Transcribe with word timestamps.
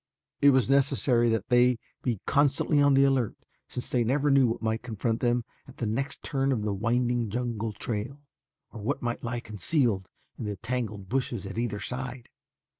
It 0.41 0.49
was 0.49 0.67
necessary 0.67 1.29
that 1.29 1.49
they 1.49 1.77
be 2.01 2.21
constantly 2.25 2.81
on 2.81 2.95
the 2.95 3.03
alert 3.03 3.35
since 3.67 3.87
they 3.91 4.03
never 4.03 4.31
knew 4.31 4.47
what 4.47 4.59
might 4.63 4.81
confront 4.81 5.19
them 5.19 5.45
at 5.67 5.77
the 5.77 5.85
next 5.85 6.23
turn 6.23 6.51
of 6.51 6.63
the 6.63 6.73
winding 6.73 7.29
jungle 7.29 7.71
trail 7.71 8.19
or 8.71 8.81
what 8.81 9.03
might 9.03 9.23
lie 9.23 9.41
concealed 9.41 10.07
in 10.39 10.45
the 10.45 10.55
tangled 10.55 11.07
bushes 11.07 11.45
at 11.45 11.59
either 11.59 11.79
side. 11.79 12.29